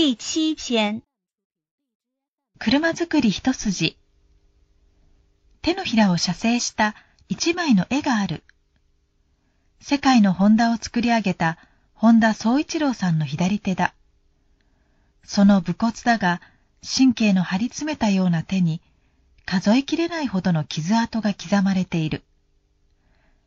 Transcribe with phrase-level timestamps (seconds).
[0.00, 1.02] 第七篇。
[2.60, 3.96] 車作り一筋。
[5.60, 6.94] 手のひらを写生した
[7.28, 8.44] 一枚の絵がある。
[9.80, 11.58] 世界のホンダを作り上げた
[11.94, 13.92] 本田宗一郎さんの左手だ。
[15.24, 16.40] その武骨だが
[16.80, 18.80] 神経の張り詰めたような手に
[19.46, 22.22] 数えきれないほどの傷跡が刻まれている。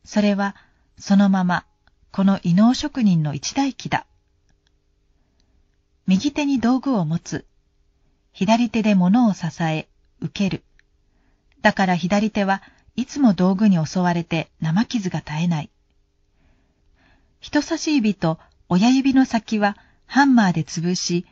[0.03, 0.57] それは
[0.99, 1.63] そのまま
[2.11, 4.05] この異能職人の一代記だ。
[6.11, 7.45] 右手に道具を持つ。
[8.33, 9.87] 左手で物を支え、
[10.19, 10.61] 受ける。
[11.61, 12.61] だから左手は
[12.97, 15.69] いつも道具に襲われて生傷が絶えない。
[17.39, 21.25] 人差し指と親指の先はハンマーで潰し、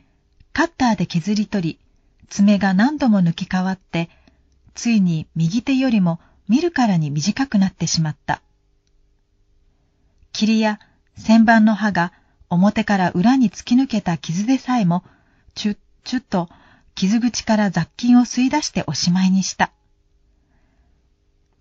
[0.54, 1.80] カッターで削り取り、
[2.30, 4.10] 爪が何度も抜き変わって、
[4.76, 8.42] ついに右手よりも見るからに短くなってしまった。
[10.32, 10.80] 霧や
[11.18, 12.14] 旋盤の刃が
[12.50, 15.04] 表から裏に突き抜けた傷でさえも、
[15.56, 16.50] チュッチュッと
[16.96, 19.72] 傷口から雑菌を吸い出しておしまいにした。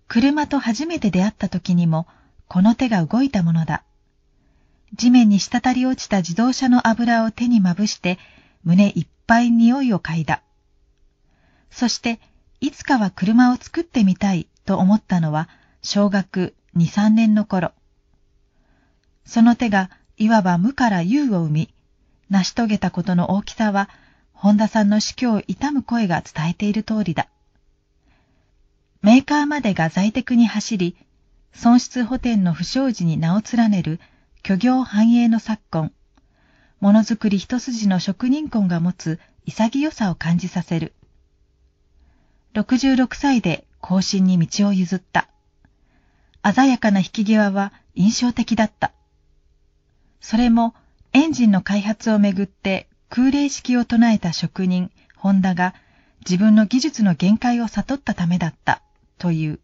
[0.07, 2.07] 車と初めて出会った時にも、
[2.47, 3.83] この手が動いたものだ。
[4.95, 8.17] 地面に滴り落ちた自動車の油を手にまぶして、
[8.63, 10.41] 胸いっぱい匂いを嗅いだ。
[11.69, 12.19] そして、
[12.59, 15.47] いつかは車を作ってみたいと思ったのは、
[15.83, 17.71] 小学2、3年の頃。
[19.25, 21.73] その手がいわば無から有を生み、
[22.29, 23.89] 成し遂げたことの大きさは、
[24.33, 27.29] 本田さんの死去を悼む声が伝えている通りだ。
[29.01, 30.97] メーカーまでが在宅に走り、
[31.53, 34.01] 損失補填の不祥事に名を連ねる
[34.45, 35.93] 虚業繁栄の昨今、
[36.81, 40.93] ものづくり一筋の職人婚が持つ潔さを感じさせる。
[42.55, 45.29] 66歳で後進に道を譲った。
[46.43, 48.91] 鮮やかな引き際は印象的だった。
[50.21, 50.75] それも
[51.13, 55.73] エンジンの開発をめぐって空冷式を唱えた職人、ホンダが
[56.19, 58.81] 自分の技術の限界を悟ったためだった
[59.17, 59.59] という。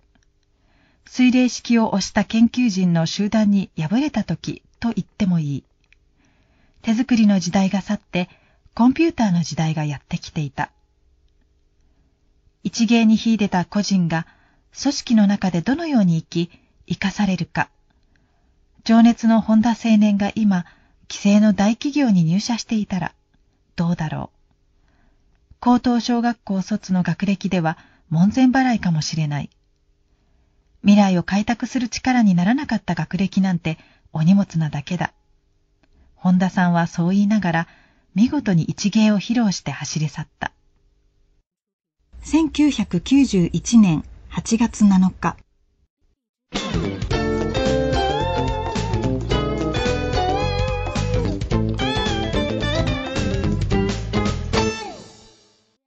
[1.05, 5.63] 水冷式を推した研究人の集団に敗れた時と言ってもいい。
[6.81, 8.29] 手作りの時代が去って
[8.73, 10.71] コンピューターの時代がやってきていた。
[12.63, 14.25] 一芸に秀でた個人が
[14.81, 16.51] 組織の中でどのように生き、
[16.87, 17.69] 生かされるか。
[18.85, 20.63] 情熱の本田青年が今、
[21.09, 23.15] 規制の大企業に入社していたら、
[23.75, 24.85] どうだろう。
[25.59, 27.79] 高等小学校卒の学歴では
[28.11, 29.49] 門前払いかもしれない。
[30.83, 33.79] 未来を開拓する力にならなかった学歴なんて
[34.13, 35.13] お荷物なだけだ。
[36.13, 37.67] 本田さんはそう言いながら、
[38.13, 40.51] 見事に一芸を披露して走り去った。
[42.23, 45.37] 1991年8月7日。